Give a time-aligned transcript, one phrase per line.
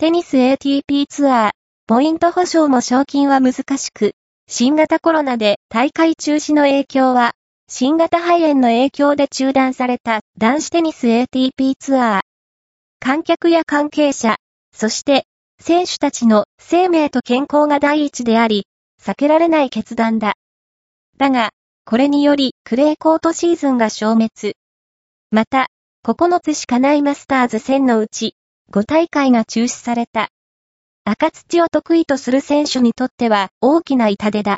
[0.00, 1.50] テニス ATP ツアー、
[1.88, 4.12] ポイント保証も賞金は難しく、
[4.46, 7.32] 新型コロナで大会中止の影響は、
[7.68, 12.20] 新型肺炎の影響で中断された男子テニス ATP ツアー。
[13.00, 14.36] 観客や関係者、
[14.72, 15.24] そして
[15.60, 18.68] 選手たちの生命と健康が第一であり、
[19.02, 20.34] 避けられない決断だ。
[21.16, 21.50] だが、
[21.84, 24.54] これによりクレーコートシーズンが消滅。
[25.32, 25.66] また、
[26.06, 28.36] 9つしかないマスターズ1000のうち、
[28.70, 30.28] 5大会が中止された。
[31.04, 34.56] 赤土を得意とする選手にとっては大きな痛手だ。